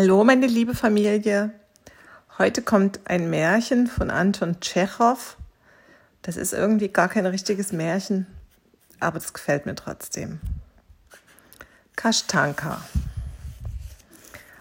[0.00, 1.50] Hallo, meine liebe Familie.
[2.38, 5.36] Heute kommt ein Märchen von Anton Tschechow.
[6.22, 8.28] Das ist irgendwie gar kein richtiges Märchen,
[9.00, 10.38] aber es gefällt mir trotzdem.
[11.96, 12.80] Kashtanka.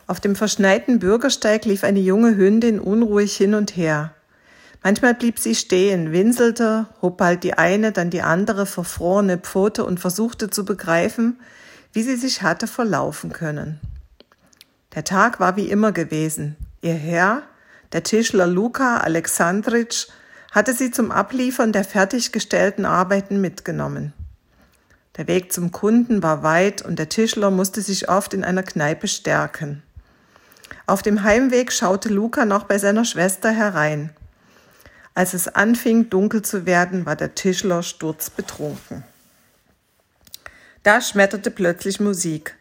[0.07, 4.15] Auf dem verschneiten Bürgersteig lief eine junge Hündin unruhig hin und her.
[4.81, 9.99] Manchmal blieb sie stehen, winselte, hob bald die eine, dann die andere verfrorene Pfote und
[9.99, 11.39] versuchte zu begreifen,
[11.93, 13.79] wie sie sich hatte verlaufen können.
[14.97, 16.56] Der Tag war wie immer gewesen.
[16.82, 17.43] Ihr Herr,
[17.93, 20.07] der Tischler Luka Alexandritsch,
[20.51, 24.14] hatte sie zum Abliefern der fertiggestellten Arbeiten mitgenommen.
[25.15, 29.07] Der Weg zum Kunden war weit und der Tischler musste sich oft in einer Kneipe
[29.07, 29.83] stärken.
[30.87, 34.09] Auf dem Heimweg schaute Luca noch bei seiner Schwester herein.
[35.14, 39.03] Als es anfing, dunkel zu werden, war der Tischler sturzbetrunken.
[40.81, 42.58] Da schmetterte plötzlich Musik.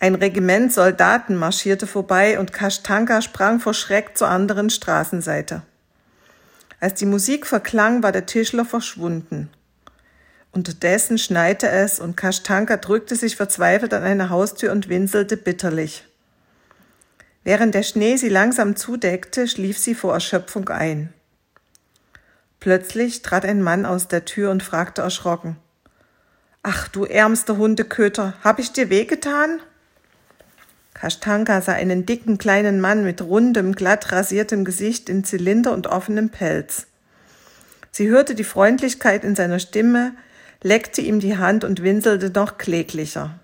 [0.00, 5.62] Ein Regiment Soldaten marschierte vorbei und Kashtanka sprang vor Schreck zur anderen Straßenseite.
[6.78, 9.50] Als die Musik verklang, war der Tischler verschwunden.
[10.52, 16.04] Unterdessen schneite es und Kashtanka drückte sich verzweifelt an eine Haustür und winselte bitterlich.
[17.42, 21.12] Während der Schnee sie langsam zudeckte, schlief sie vor Erschöpfung ein.
[22.60, 25.56] Plötzlich trat ein Mann aus der Tür und fragte erschrocken
[26.62, 29.60] Ach, du ärmster Hundeköter, hab ich dir wehgetan?
[30.98, 36.30] Kashtanka sah einen dicken kleinen Mann mit rundem, glatt rasiertem Gesicht in Zylinder und offenem
[36.30, 36.88] Pelz.
[37.92, 40.14] Sie hörte die Freundlichkeit in seiner Stimme,
[40.60, 43.38] leckte ihm die Hand und winselte noch kläglicher.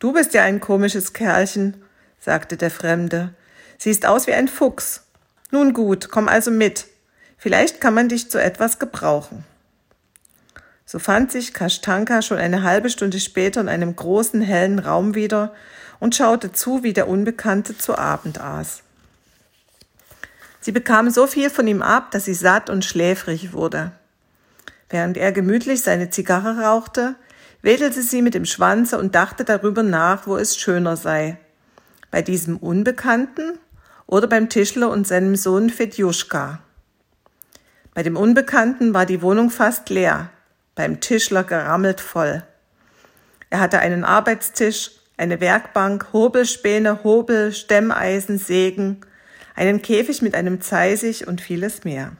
[0.00, 1.76] Du bist ja ein komisches Kerlchen,
[2.18, 3.32] sagte der Fremde.
[3.78, 5.04] Siehst aus wie ein Fuchs.
[5.52, 6.86] Nun gut, komm also mit.
[7.38, 9.44] Vielleicht kann man dich zu etwas gebrauchen.
[10.92, 15.54] So fand sich Kashtanka schon eine halbe Stunde später in einem großen hellen Raum wieder
[16.00, 18.82] und schaute zu, wie der Unbekannte zu Abend aß.
[20.60, 23.92] Sie bekam so viel von ihm ab, dass sie satt und schläfrig wurde.
[24.90, 27.14] Während er gemütlich seine Zigarre rauchte,
[27.62, 31.38] wedelte sie mit dem Schwanze und dachte darüber nach, wo es schöner sei.
[32.10, 33.58] Bei diesem Unbekannten
[34.06, 36.58] oder beim Tischler und seinem Sohn Fedjuschka.
[37.94, 40.28] Bei dem Unbekannten war die Wohnung fast leer,
[40.74, 42.42] beim Tischler gerammelt voll.
[43.50, 49.02] Er hatte einen Arbeitstisch, eine Werkbank, Hobelspäne, Hobel, Stemmeisen, Sägen,
[49.54, 52.12] einen Käfig mit einem Zeisig und vieles mehr.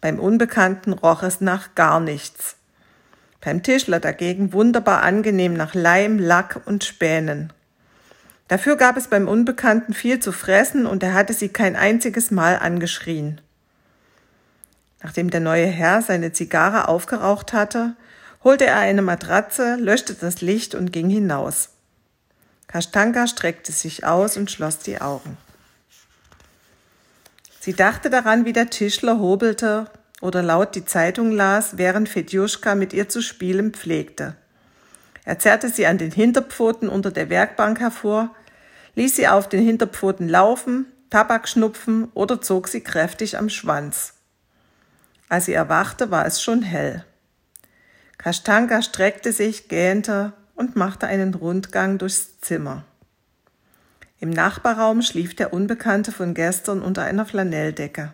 [0.00, 2.56] Beim Unbekannten roch es nach gar nichts.
[3.40, 7.52] Beim Tischler dagegen wunderbar angenehm nach Leim, Lack und Spänen.
[8.48, 12.58] Dafür gab es beim Unbekannten viel zu fressen und er hatte sie kein einziges Mal
[12.58, 13.40] angeschrien.
[15.02, 17.96] Nachdem der neue Herr seine Zigarre aufgeraucht hatte,
[18.44, 21.70] holte er eine Matratze, löschte das Licht und ging hinaus.
[22.68, 25.36] Kashtanka streckte sich aus und schloss die Augen.
[27.60, 29.86] Sie dachte daran, wie der Tischler hobelte
[30.20, 34.34] oder laut die Zeitung las, während Fedjuschka mit ihr zu spielen pflegte.
[35.24, 38.34] Er zerrte sie an den Hinterpfoten unter der Werkbank hervor,
[38.94, 44.14] ließ sie auf den Hinterpfoten laufen, Tabak schnupfen oder zog sie kräftig am Schwanz.
[45.32, 47.06] Als sie erwachte, war es schon hell.
[48.18, 52.84] Kashtanka streckte sich, gähnte und machte einen Rundgang durchs Zimmer.
[54.20, 58.12] Im Nachbarraum schlief der Unbekannte von gestern unter einer Flanelldecke.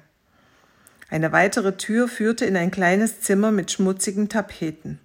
[1.10, 5.00] Eine weitere Tür führte in ein kleines Zimmer mit schmutzigen Tapeten.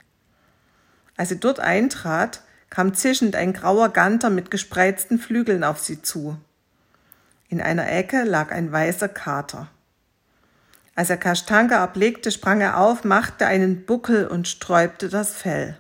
[1.18, 6.38] Als sie dort eintrat, kam zischend ein grauer Ganter mit gespreizten Flügeln auf sie zu.
[7.50, 9.72] In einer Ecke lag ein weißer Kater.
[10.96, 15.78] Als er Kashtanka erblickte, sprang er auf, machte einen Buckel und sträubte das Fell.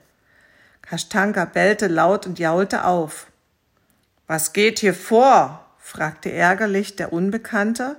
[0.81, 3.27] Kashtanka bellte laut und jaulte auf.
[4.27, 5.59] Was geht hier vor?
[5.77, 7.97] fragte ärgerlich der Unbekannte,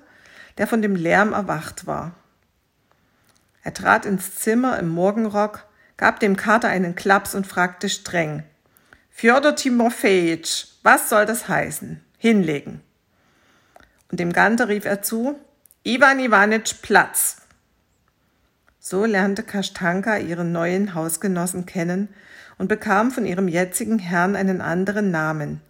[0.59, 2.13] der von dem Lärm erwacht war.
[3.63, 5.65] Er trat ins Zimmer im Morgenrock,
[5.97, 8.43] gab dem Kater einen Klaps und fragte streng.
[9.11, 12.05] Fjodor Timofejitsch, was soll das heißen?
[12.19, 12.83] Hinlegen.
[14.11, 15.39] Und dem Ganter rief er zu,
[15.87, 17.43] Ivan Ivanitsch Platz.
[18.81, 22.09] So lernte Kashtanka ihren neuen Hausgenossen kennen
[22.57, 25.61] und bekam von ihrem jetzigen Herrn einen anderen Namen,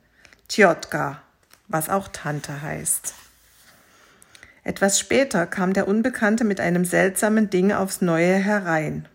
[0.48, 1.20] Tjotka,
[1.66, 3.12] was auch Tante heißt.
[4.62, 9.08] Etwas später kam der Unbekannte mit einem seltsamen Ding aufs Neue herein.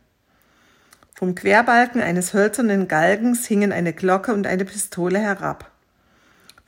[1.16, 5.72] Vom Querbalken eines hölzernen Galgens hingen eine Glocke und eine Pistole herab.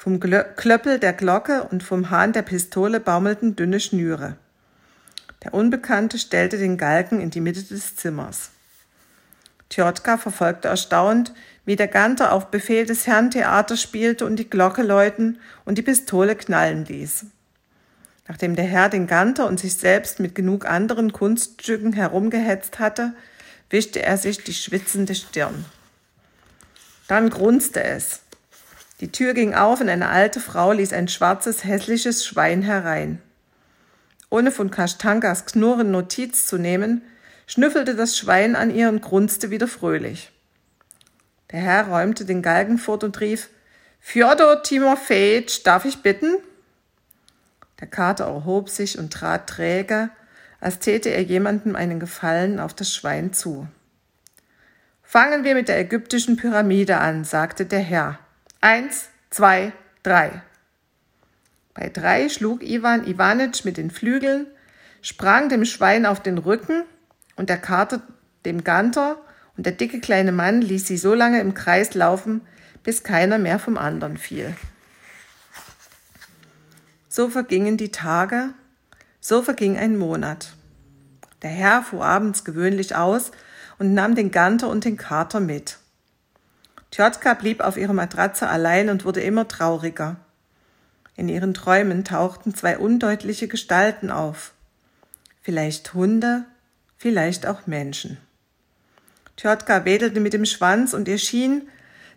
[0.03, 4.35] Vom Klöppel der Glocke und vom Hahn der Pistole baumelten dünne Schnüre.
[5.43, 8.49] Der Unbekannte stellte den Galgen in die Mitte des Zimmers.
[9.69, 14.81] Tjotka verfolgte erstaunt, wie der Ganter auf Befehl des Herrn Theater spielte und die Glocke
[14.81, 17.27] läuten und die Pistole knallen ließ.
[18.27, 23.13] Nachdem der Herr den Ganter und sich selbst mit genug anderen Kunststücken herumgehetzt hatte,
[23.69, 25.63] wischte er sich die schwitzende Stirn.
[27.07, 28.20] Dann grunzte es.
[29.01, 33.19] Die Tür ging auf und eine alte Frau ließ ein schwarzes, hässliches Schwein herein.
[34.29, 37.01] Ohne von Kashtankas Knurren Notiz zu nehmen,
[37.47, 40.31] schnüffelte das Schwein an ihr und grunzte wieder fröhlich.
[41.51, 43.49] Der Herr räumte den Galgen fort und rief,
[43.99, 46.37] Fjodor Timofejitsch, darf ich bitten?
[47.79, 50.11] Der Kater erhob sich und trat träge,
[50.59, 53.67] als täte er jemandem einen Gefallen auf das Schwein zu.
[55.01, 58.19] Fangen wir mit der ägyptischen Pyramide an, sagte der Herr.
[58.63, 59.73] Eins, zwei,
[60.03, 60.43] drei.
[61.73, 64.45] Bei drei schlug Iwan Iwanitsch mit den Flügeln,
[65.01, 66.83] sprang dem Schwein auf den Rücken
[67.35, 68.03] und der Kater
[68.45, 69.17] dem Ganter
[69.57, 72.41] und der dicke kleine Mann ließ sie so lange im Kreis laufen,
[72.83, 74.55] bis keiner mehr vom anderen fiel.
[77.09, 78.49] So vergingen die Tage,
[79.19, 80.53] so verging ein Monat.
[81.41, 83.31] Der Herr fuhr abends gewöhnlich aus
[83.79, 85.80] und nahm den Ganter und den Kater mit.
[86.91, 90.17] Tjotka blieb auf ihrer Matratze allein und wurde immer trauriger.
[91.15, 94.53] In ihren Träumen tauchten zwei undeutliche Gestalten auf.
[95.41, 96.45] Vielleicht Hunde,
[96.97, 98.17] vielleicht auch Menschen.
[99.37, 101.67] Tjotka wedelte mit dem Schwanz und ihr schien,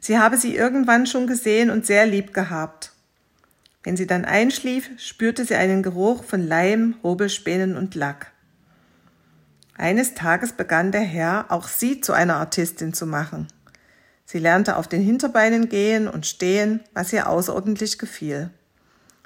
[0.01, 2.93] sie habe sie irgendwann schon gesehen und sehr lieb gehabt.
[3.85, 8.33] Wenn sie dann einschlief, spürte sie einen Geruch von Leim, Hobelspänen und Lack.
[9.77, 13.49] Eines Tages begann der Herr, auch sie zu einer Artistin zu machen.
[14.25, 18.51] Sie lernte auf den Hinterbeinen gehen und stehen, was ihr außerordentlich gefiel.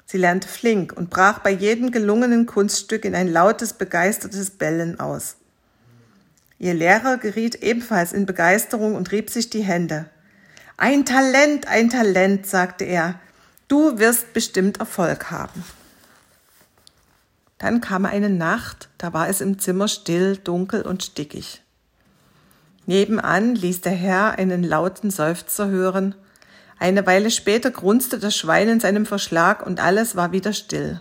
[0.05, 5.37] Sie lernte flink und brach bei jedem gelungenen Kunststück in ein lautes, begeistertes Bellen aus.
[6.57, 10.09] Ihr Lehrer geriet ebenfalls in Begeisterung und rieb sich die Hände.
[10.77, 13.19] Ein Talent, ein Talent, sagte er.
[13.67, 15.63] Du wirst bestimmt Erfolg haben.
[17.59, 21.61] Dann kam eine Nacht, da war es im Zimmer still, dunkel und stickig.
[22.89, 26.15] Nebenan ließ der Herr einen lauten Seufzer hören.
[26.79, 30.99] Eine Weile später grunzte das Schwein in seinem Verschlag und alles war wieder still.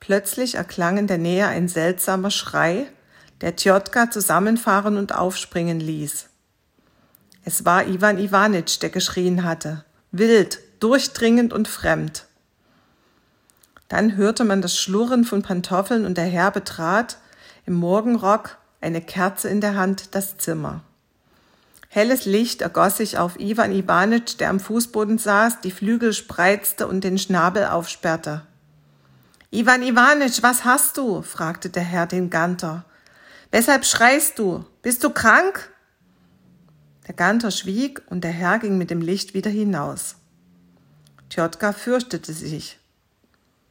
[0.00, 2.88] Plötzlich erklang in der Nähe ein seltsamer Schrei,
[3.42, 6.30] der Tjotka zusammenfahren und aufspringen ließ.
[7.44, 12.24] Es war Iwan Iwanitsch, der geschrien hatte, wild, durchdringend und fremd.
[13.86, 17.18] Dann hörte man das Schlurren von Pantoffeln und der Herr betrat,
[17.66, 20.82] im Morgenrock, eine Kerze in der Hand, das Zimmer.
[21.88, 27.04] Helles Licht ergoss sich auf Ivan Ivanitsch, der am Fußboden saß, die Flügel spreizte und
[27.04, 28.42] den Schnabel aufsperrte.
[29.50, 31.22] Ivan Ivanitsch, was hast du?
[31.22, 32.84] fragte der Herr den Ganter.
[33.50, 34.64] Weshalb schreist du?
[34.82, 35.70] Bist du krank?
[37.06, 40.16] Der Ganter schwieg und der Herr ging mit dem Licht wieder hinaus.
[41.30, 42.78] Tjotka fürchtete sich.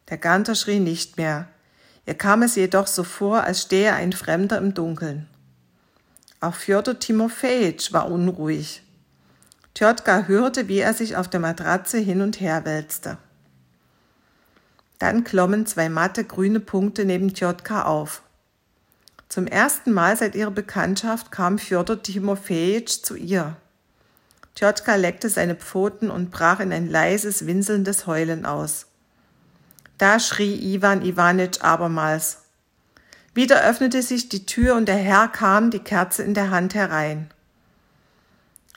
[0.10, 1.48] Der Ganter schrie nicht mehr.
[2.06, 5.28] Ihr kam es jedoch so vor, als stehe ein Fremder im Dunkeln.
[6.40, 8.84] Auch Fjodor Timofejitsch war unruhig.
[9.74, 13.18] Tjotka hörte, wie er sich auf der Matratze hin und her wälzte.
[15.00, 18.22] Dann klommen zwei matte grüne Punkte neben Tjotka auf.
[19.28, 23.58] Zum ersten Mal seit ihrer Bekanntschaft kam Fjodor Timofejitsch zu ihr.
[24.54, 28.86] Tjotka leckte seine Pfoten und brach in ein leises, winselndes Heulen aus.
[29.98, 32.40] Da schrie Iwan Iwanitsch abermals.
[33.34, 37.30] Wieder öffnete sich die Tür und der Herr kam, die Kerze in der Hand herein.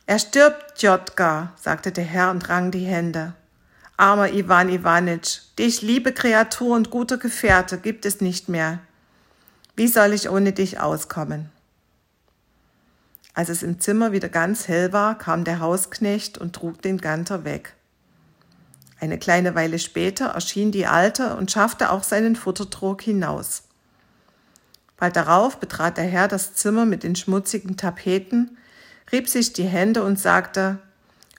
[0.06, 3.34] Er stirbt, Tjotka, sagte der Herr und rang die Hände.
[3.96, 8.78] Armer Iwan Iwanitsch, dich, liebe Kreatur und guter Gefährte, gibt es nicht mehr.
[9.76, 11.50] Wie soll ich ohne dich auskommen?
[13.34, 17.44] Als es im Zimmer wieder ganz hell war, kam der Hausknecht und trug den Ganter
[17.44, 17.74] weg.
[19.00, 23.62] Eine kleine Weile später erschien die Alte und schaffte auch seinen Futtertrog hinaus.
[24.96, 28.58] Bald darauf betrat der Herr das Zimmer mit den schmutzigen Tapeten,
[29.12, 30.78] rieb sich die Hände und sagte,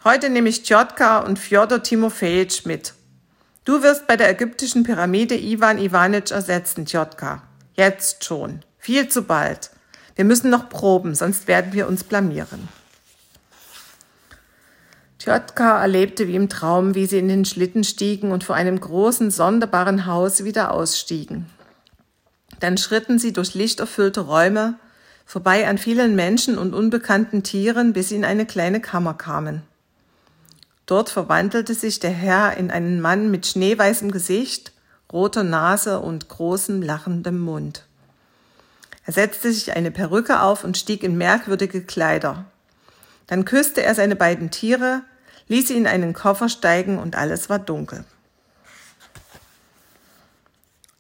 [0.06, 2.94] Heute nehme ich Tjotka und Fjodor Timofejitsch mit.
[3.66, 7.44] Du wirst bei der ägyptischen Pyramide Ivan Ivanitsch ersetzen, Tjotka.
[7.74, 8.62] Jetzt schon.
[8.78, 9.72] Viel zu bald.
[10.16, 12.70] Wir müssen noch proben, sonst werden wir uns blamieren.
[15.20, 19.32] Tjotka erlebte wie im Traum, wie sie in den Schlitten stiegen und vor einem großen,
[19.32, 21.46] sonderbaren Haus wieder ausstiegen.
[22.62, 24.80] Dann schritten sie durch lichterfüllte Räume,
[25.26, 29.62] vorbei an vielen Menschen und unbekannten Tieren, bis sie in eine kleine Kammer kamen.
[30.86, 34.72] Dort verwandelte sich der Herr in einen Mann mit schneeweißem Gesicht,
[35.12, 37.84] roter Nase und großem lachendem Mund.
[39.06, 42.46] Er setzte sich eine Perücke auf und stieg in merkwürdige Kleider.
[43.30, 45.04] Dann küsste er seine beiden Tiere,
[45.50, 48.04] ließ sie in einen Koffer steigen und alles war dunkel.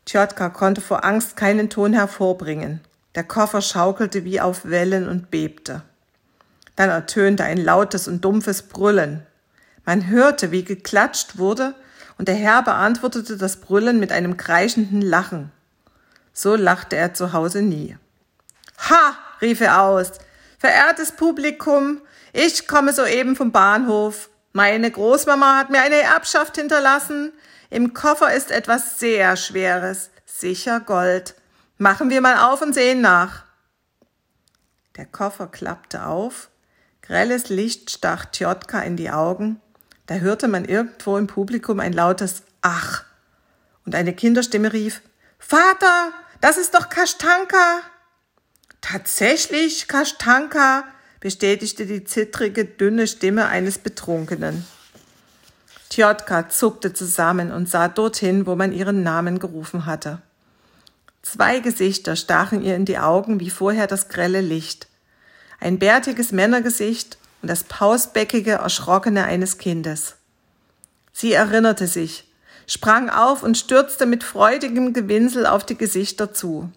[0.06, 2.82] Tjotka konnte vor Angst keinen Ton hervorbringen.
[3.16, 5.82] Der Koffer schaukelte wie auf Wellen und bebte.
[6.76, 9.26] Dann ertönte ein lautes und dumpfes Brüllen.
[9.84, 11.74] Man hörte, wie geklatscht wurde,
[12.20, 15.52] und der Herr beantwortete das Brüllen mit einem kreischenden Lachen.
[16.32, 17.98] So lachte er zu Hause nie.
[18.88, 19.16] Ha!
[19.42, 20.12] rief er aus.
[20.60, 22.02] Verehrtes Publikum,
[22.34, 24.30] ich komme soeben vom Bahnhof.
[24.52, 27.32] Meine Großmama hat mir eine Erbschaft hinterlassen.
[27.70, 31.36] Im Koffer ist etwas sehr Schweres, sicher Gold.
[31.78, 33.46] Machen wir mal auf und sehen nach.
[34.98, 36.50] Der Koffer klappte auf,
[37.02, 39.62] grelles Licht stach Tjotka in die Augen,
[40.08, 43.06] da hörte man irgendwo im Publikum ein lautes Ach,
[43.86, 45.02] und eine Kinderstimme rief
[45.38, 46.12] Vater,
[46.42, 47.82] das ist doch Kashtanka.
[48.82, 50.86] Tatsächlich, Kashtanka,
[51.20, 54.66] bestätigte die zittrige, dünne Stimme eines Betrunkenen.
[55.90, 60.22] Tjotka zuckte zusammen und sah dorthin, wo man ihren Namen gerufen hatte.
[61.22, 64.88] Zwei Gesichter stachen ihr in die Augen wie vorher das grelle Licht.
[65.60, 70.16] Ein bärtiges Männergesicht und das pausbäckige, erschrockene eines Kindes.
[71.12, 72.32] Sie erinnerte sich,
[72.66, 76.72] sprang auf und stürzte mit freudigem Gewinsel auf die Gesichter zu.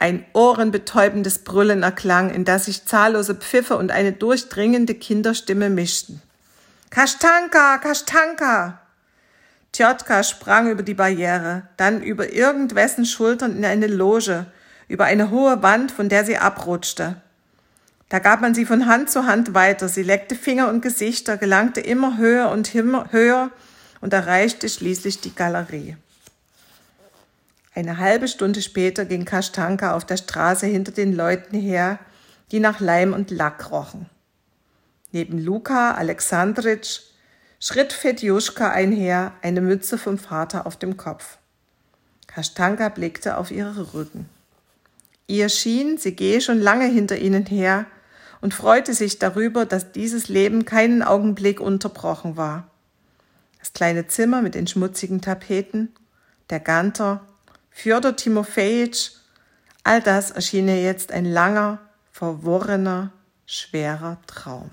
[0.00, 6.22] Ein ohrenbetäubendes Brüllen erklang, in das sich zahllose Pfiffe und eine durchdringende Kinderstimme mischten.
[6.90, 8.80] Kashtanka, Kashtanka!
[9.72, 14.46] Tjotka sprang über die Barriere, dann über irgendwessen Schultern in eine Loge,
[14.86, 17.20] über eine hohe Wand, von der sie abrutschte.
[18.08, 21.80] Da gab man sie von Hand zu Hand weiter, sie leckte Finger und Gesichter, gelangte
[21.80, 23.50] immer höher und höher
[24.00, 25.96] und erreichte schließlich die Galerie.
[27.78, 32.00] Eine halbe Stunde später ging Kashtanka auf der Straße hinter den Leuten her,
[32.50, 34.06] die nach Leim und Lack rochen.
[35.12, 37.02] Neben Luka Alexandritsch
[37.60, 41.38] schritt Fedjuschka einher, eine Mütze vom Vater auf dem Kopf.
[42.26, 44.28] Kashtanka blickte auf ihre Rücken.
[45.28, 47.86] Ihr schien, sie gehe schon lange hinter ihnen her
[48.40, 52.66] und freute sich darüber, dass dieses Leben keinen Augenblick unterbrochen war.
[53.60, 55.94] Das kleine Zimmer mit den schmutzigen Tapeten,
[56.50, 57.20] der Ganter,
[57.78, 59.12] Fjodor Timofejitsch,
[59.84, 61.78] all das erschien ihr jetzt ein langer,
[62.10, 63.12] verworrener,
[63.46, 64.68] schwerer Traum.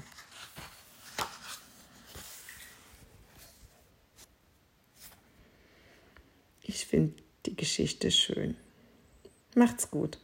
[6.63, 8.57] Ich finde die Geschichte schön.
[9.53, 10.17] Macht's gut.